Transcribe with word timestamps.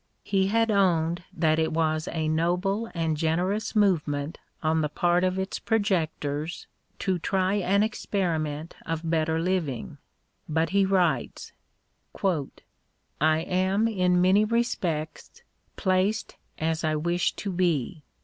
He 0.23 0.47
had 0.47 0.71
owned 0.71 1.21
that 1.31 1.59
it 1.59 1.71
was 1.73 2.07
a 2.11 2.27
noble 2.27 2.89
and 2.95 3.15
generous 3.15 3.75
movement 3.75 4.39
on 4.63 4.81
the 4.81 4.89
part 4.89 5.23
of 5.23 5.37
its 5.37 5.59
projectors 5.59 6.65
to 6.97 7.19
try 7.19 7.53
an 7.57 7.83
experiment 7.83 8.75
of 8.83 9.07
better 9.07 9.39
living, 9.39 9.99
but 10.49 10.69
he 10.69 10.87
vsrrites: 10.87 11.51
I 13.21 13.41
am 13.41 13.87
in 13.87 14.19
many 14.19 14.43
respects 14.43 15.43
placed 15.75 16.35
as 16.57 16.83
I 16.83 16.95
wish 16.95 17.33
to 17.33 17.51
be. 17.51 18.01